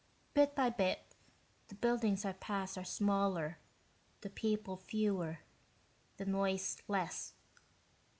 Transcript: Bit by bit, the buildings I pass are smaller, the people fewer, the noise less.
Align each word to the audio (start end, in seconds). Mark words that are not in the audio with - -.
Bit 0.33 0.55
by 0.55 0.71
bit, 0.71 1.13
the 1.67 1.75
buildings 1.75 2.25
I 2.25 2.31
pass 2.33 2.75
are 2.75 2.83
smaller, 2.83 3.59
the 4.21 4.31
people 4.31 4.75
fewer, 4.75 5.41
the 6.17 6.25
noise 6.25 6.81
less. 6.87 7.35